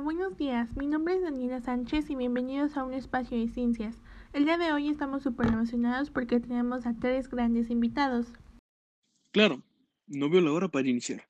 [0.00, 0.74] Buenos días.
[0.74, 3.94] Mi nombre es Daniela Sánchez y bienvenidos a un espacio de ciencias.
[4.32, 8.26] El día de hoy estamos súper emocionados porque tenemos a tres grandes invitados.
[9.32, 9.62] Claro,
[10.06, 11.28] no veo la hora para iniciar.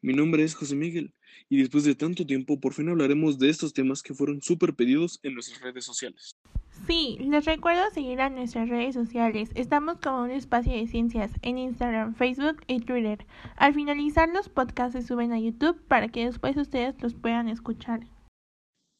[0.00, 1.14] Mi nombre es José Miguel
[1.48, 5.18] y después de tanto tiempo por fin hablaremos de estos temas que fueron súper pedidos
[5.24, 6.30] en nuestras redes sociales.
[6.84, 9.50] Sí, les recuerdo seguir a nuestras redes sociales.
[9.54, 13.26] Estamos como un espacio de ciencias en Instagram, Facebook y Twitter.
[13.56, 18.00] Al finalizar los podcasts se suben a YouTube para que después ustedes los puedan escuchar.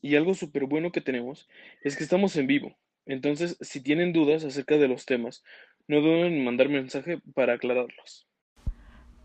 [0.00, 1.48] Y algo súper bueno que tenemos
[1.82, 2.76] es que estamos en vivo.
[3.06, 5.42] Entonces, si tienen dudas acerca de los temas,
[5.88, 8.28] no duden en mandar mensaje para aclararlos.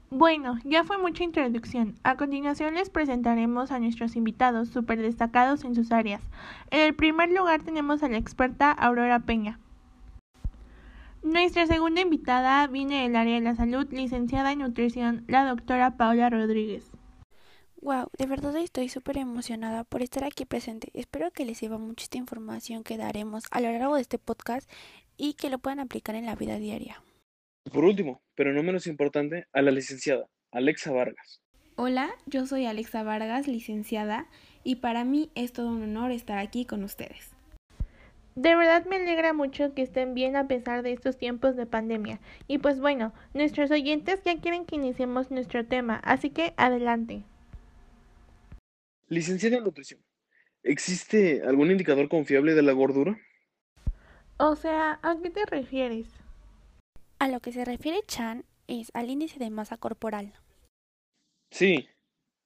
[0.10, 1.96] Bueno, ya fue mucha introducción.
[2.04, 6.22] A continuación les presentaremos a nuestros invitados súper destacados en sus áreas.
[6.72, 9.60] En el primer lugar tenemos a la experta Aurora Peña.
[11.24, 16.30] Nuestra segunda invitada viene del área de la salud, licenciada en nutrición, la doctora Paula
[16.30, 16.90] Rodríguez.
[17.82, 20.90] Wow, de verdad estoy súper emocionada por estar aquí presente.
[20.94, 24.70] Espero que les sirva mucho esta información que daremos a lo largo de este podcast
[25.18, 27.02] y que lo puedan aplicar en la vida diaria.
[27.72, 31.42] Por último, pero no menos importante, a la licenciada Alexa Vargas.
[31.76, 34.28] Hola, yo soy Alexa Vargas, licenciada,
[34.64, 37.32] y para mí es todo un honor estar aquí con ustedes.
[38.36, 42.20] De verdad me alegra mucho que estén bien a pesar de estos tiempos de pandemia.
[42.48, 47.24] Y pues bueno, nuestros oyentes ya quieren que iniciemos nuestro tema, así que adelante.
[49.08, 50.00] Licenciada en nutrición,
[50.64, 53.18] ¿existe algún indicador confiable de la gordura?
[54.38, 56.08] O sea, ¿a qué te refieres?
[57.20, 60.34] A lo que se refiere Chan es al índice de masa corporal.
[61.52, 61.88] Sí,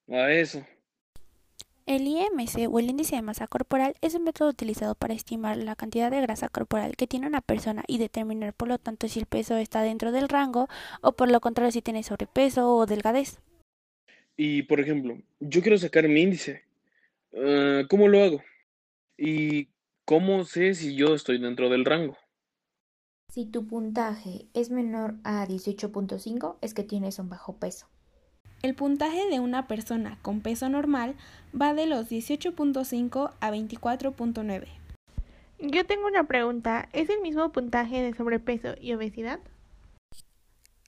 [0.10, 0.66] a eso.
[1.88, 5.76] El IMC o el índice de masa corporal es un método utilizado para estimar la
[5.76, 9.26] cantidad de grasa corporal que tiene una persona y determinar por lo tanto si el
[9.26, 10.70] peso está dentro del rango
[11.02, 13.40] o por lo contrario si tiene sobrepeso o delgadez.
[14.38, 16.64] Y por ejemplo, yo quiero sacar mi índice.
[17.36, 18.44] Ah, ¿Cómo lo hago?
[19.18, 19.68] ¿Y
[20.06, 22.18] cómo sé si yo estoy dentro del rango?
[23.32, 27.88] Si tu puntaje es menor a 18.5 es que tienes un bajo peso.
[28.62, 31.16] El puntaje de una persona con peso normal
[31.60, 34.68] va de los 18.5 a 24.9.
[35.62, 36.90] Yo tengo una pregunta.
[36.92, 39.40] ¿Es el mismo puntaje de sobrepeso y obesidad?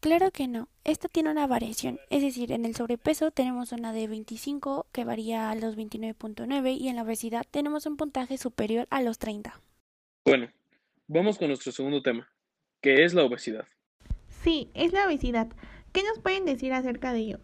[0.02, 0.68] Claro que no.
[0.84, 1.98] Esta tiene una variación.
[2.09, 6.90] Es decir, en el sobrepeso tenemos una de 25 que varía a los 29.9 y
[6.90, 9.62] en la obesidad tenemos un puntaje superior a los 30.
[10.26, 10.50] Bueno,
[11.08, 12.28] vamos con nuestro segundo tema,
[12.84, 13.66] que es la obesidad.
[14.44, 15.48] Sí, es la obesidad.
[15.94, 17.40] ¿Qué nos pueden decir acerca de ello?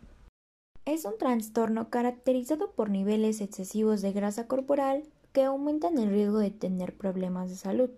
[0.85, 6.51] Es un trastorno caracterizado por niveles excesivos de grasa corporal que aumentan el riesgo de
[6.51, 7.89] tener problemas de salud.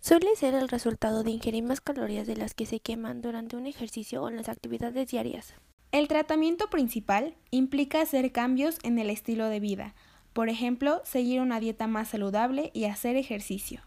[0.00, 3.66] Suele ser el resultado de ingerir más calorías de las que se queman durante un
[3.66, 5.54] ejercicio o en las actividades diarias.
[5.92, 9.94] El tratamiento principal implica hacer cambios en el estilo de vida,
[10.34, 13.80] por ejemplo, seguir una dieta más saludable y hacer ejercicio.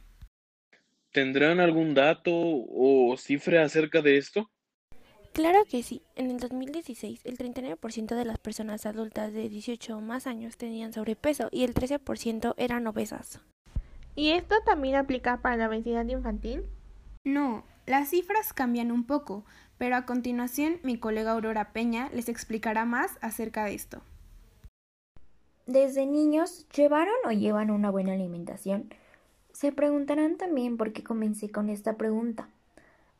[1.12, 4.50] ¿Tendrán algún dato o cifra acerca de esto?
[5.34, 6.01] Claro que sí.
[6.16, 10.94] En el 2016, el 39% de las personas adultas de 18 o más años tenían
[10.94, 13.40] sobrepeso y el 13% eran obesas.
[14.16, 16.63] ¿Y esto también aplica para la obesidad infantil?
[17.24, 19.45] No, las cifras cambian un poco,
[19.78, 24.01] pero a continuación mi colega Aurora Peña les explicará más acerca de esto.
[25.68, 28.89] Desde niños, ¿llevaron o llevan una buena alimentación?
[29.57, 32.47] Se preguntarán también por qué comencé con esta pregunta.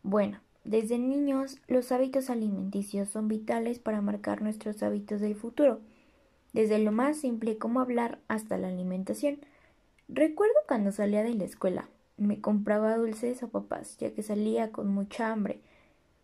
[0.04, 5.80] Bueno, desde niños los hábitos alimenticios son vitales para marcar nuestros hábitos del futuro,
[6.54, 9.40] desde lo más simple como hablar hasta la alimentación.
[10.10, 14.90] Recuerdo cuando salía de la escuela, me compraba dulces o papas, ya que salía con
[14.90, 15.60] mucha hambre,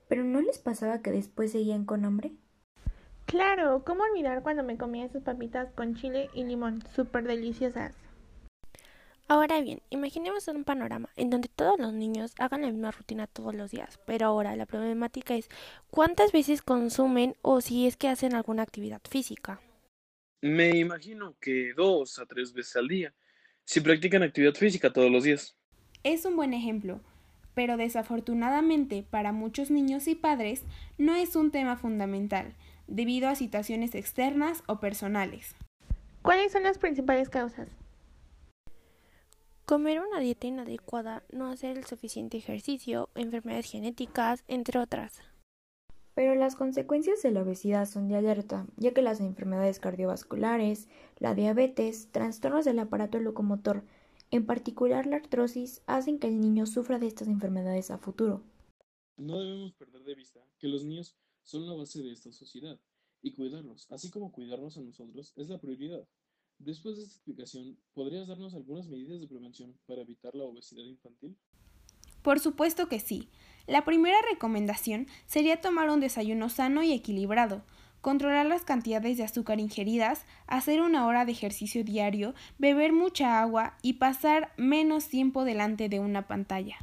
[0.10, 2.34] pero ¿no les pasaba que después seguían con hambre?
[3.26, 8.03] Claro, ¿cómo olvidar cuando me comía esas papitas con chile y limón, súper deliciosas?
[9.30, 13.56] Ahora bien, imaginemos un panorama en donde todos los niños hagan la misma rutina todos
[13.56, 15.50] los días, pero ahora la problemática es
[15.90, 19.62] cuántas veces consumen o si es que hacen alguna actividad física.
[20.42, 23.14] Me imagino que dos a tres veces al día,
[23.64, 25.56] si practican actividad física todos los días.
[26.04, 27.00] Es un buen ejemplo,
[27.54, 30.64] pero desafortunadamente para muchos niños y padres
[30.98, 32.56] no es un tema fundamental,
[32.88, 35.56] debido a situaciones externas o personales.
[36.22, 37.70] ¿Cuáles son las principales causas?
[39.66, 45.22] Comer una dieta inadecuada, no hacer el suficiente ejercicio, enfermedades genéticas, entre otras.
[46.16, 51.34] Pero las consecuencias de la obesidad son de alerta, ya que las enfermedades cardiovasculares, la
[51.34, 53.86] diabetes, trastornos del aparato locomotor,
[54.32, 58.44] en particular la artrosis, hacen que el niño sufra de estas enfermedades a futuro.
[59.16, 62.78] No debemos perder de vista que los niños son la base de esta sociedad
[63.22, 66.06] y cuidarlos, así como cuidarnos a nosotros, es la prioridad.
[66.66, 71.38] Después de esta explicación, ¿podrías darnos algunas medidas de prevención para evitar la obesidad infantil?
[72.22, 73.28] Por supuesto que sí.
[73.68, 77.64] La primera recomendación sería tomar un desayuno sano y equilibrado,
[78.00, 83.78] controlar las cantidades de azúcar ingeridas, hacer una hora de ejercicio diario, beber mucha agua
[83.82, 86.78] y pasar menos tiempo delante de una pantalla.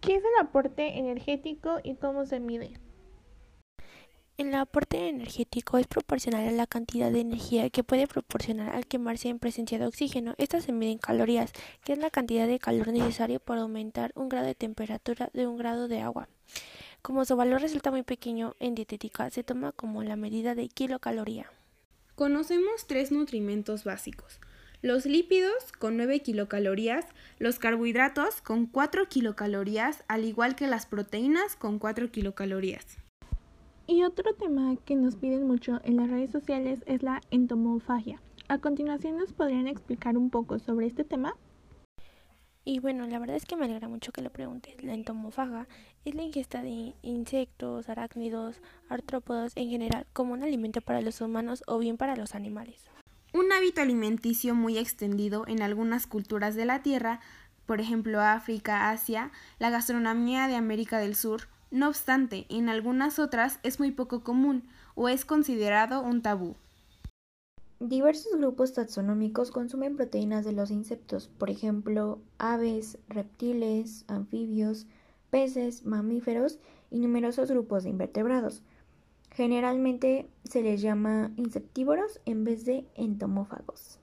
[0.00, 2.72] ¿Qué es el aporte energético y cómo se mide?
[4.40, 9.28] El aporte energético es proporcional a la cantidad de energía que puede proporcionar al quemarse
[9.28, 10.34] en presencia de oxígeno.
[10.38, 11.52] Esta se mide en calorías,
[11.84, 15.58] que es la cantidad de calor necesario para aumentar un grado de temperatura de un
[15.58, 16.30] grado de agua.
[17.02, 21.52] Como su valor resulta muy pequeño en dietética, se toma como la medida de kilocaloría.
[22.14, 24.40] Conocemos tres nutrimentos básicos.
[24.80, 27.04] Los lípidos con 9 kilocalorías,
[27.38, 33.00] los carbohidratos con 4 kilocalorías, al igual que las proteínas con 4 kilocalorías.
[33.90, 38.22] Y otro tema que nos piden mucho en las redes sociales es la entomofagia.
[38.46, 41.34] A continuación, ¿nos podrían explicar un poco sobre este tema?
[42.64, 44.80] Y bueno, la verdad es que me alegra mucho que lo preguntes.
[44.84, 45.66] La entomofaga
[46.04, 51.64] es la ingesta de insectos, arácnidos, artrópodos en general como un alimento para los humanos
[51.66, 52.84] o bien para los animales.
[53.34, 57.18] Un hábito alimenticio muy extendido en algunas culturas de la Tierra,
[57.66, 63.60] por ejemplo África, Asia, la gastronomía de América del Sur, no obstante, en algunas otras
[63.62, 64.64] es muy poco común
[64.94, 66.56] o es considerado un tabú.
[67.78, 74.86] Diversos grupos taxonómicos consumen proteínas de los insectos, por ejemplo, aves, reptiles, anfibios,
[75.30, 76.58] peces, mamíferos
[76.90, 78.62] y numerosos grupos de invertebrados.
[79.30, 83.98] Generalmente se les llama insectívoros en vez de entomófagos.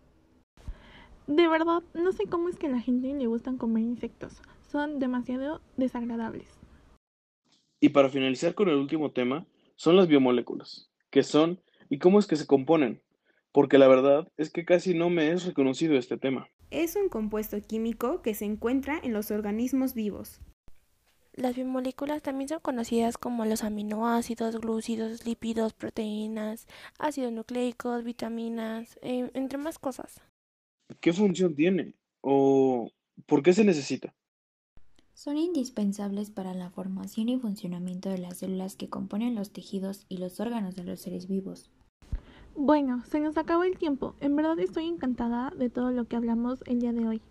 [1.28, 4.42] De verdad, no sé cómo es que a la gente le gustan comer insectos.
[4.72, 6.57] Son demasiado desagradables.
[7.80, 9.46] Y para finalizar con el último tema,
[9.76, 10.90] son las biomoléculas.
[11.12, 13.02] ¿Qué son y cómo es que se componen?
[13.52, 16.50] Porque la verdad es que casi no me es reconocido este tema.
[16.70, 20.42] Es un compuesto químico que se encuentra en los organismos vivos.
[21.34, 26.66] Las biomoléculas también son conocidas como los aminoácidos, glúcidos, lípidos, proteínas,
[26.98, 30.20] ácidos nucleicos, vitaminas, eh, entre más cosas.
[31.00, 31.94] ¿Qué función tiene?
[32.22, 32.92] ¿O
[33.28, 34.16] por qué se necesita?
[35.18, 40.18] Son indispensables para la formación y funcionamiento de las células que componen los tejidos y
[40.18, 41.72] los órganos de los seres vivos.
[42.56, 44.14] Bueno, se nos acabó el tiempo.
[44.20, 47.22] En verdad estoy encantada de todo lo que hablamos el día de hoy.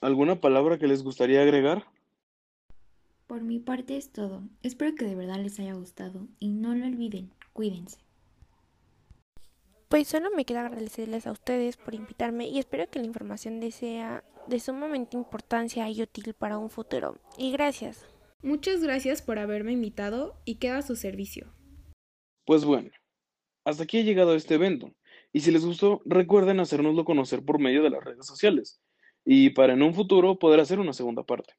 [0.00, 1.84] ¿Alguna palabra que les gustaría agregar?
[3.26, 4.40] Por mi parte es todo.
[4.62, 7.98] Espero que de verdad les haya gustado y no lo olviden, cuídense.
[9.90, 13.72] Pues solo me queda agradecerles a ustedes por invitarme y espero que la información de
[13.72, 17.18] sea de sumamente importancia y útil para un futuro.
[17.36, 18.06] Y gracias.
[18.40, 21.52] Muchas gracias por haberme invitado y queda a su servicio.
[22.46, 22.90] Pues bueno,
[23.64, 24.94] hasta aquí ha llegado este evento.
[25.32, 28.80] Y si les gustó, recuerden hacérnoslo conocer por medio de las redes sociales.
[29.24, 31.54] Y para en un futuro poder hacer una segunda parte.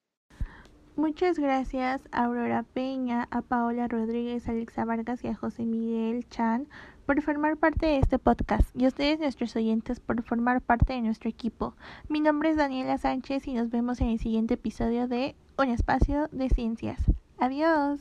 [0.95, 6.30] Muchas gracias a Aurora Peña, a Paola Rodríguez, a Alexa Vargas y a José Miguel
[6.30, 6.69] Chan
[7.06, 11.30] por formar parte de este podcast y ustedes nuestros oyentes por formar parte de nuestro
[11.30, 11.74] equipo.
[12.07, 16.27] Mi nombre es Daniela Sánchez y nos vemos en el siguiente episodio de Un espacio
[16.31, 17.00] de ciencias.
[17.39, 18.00] Adiós.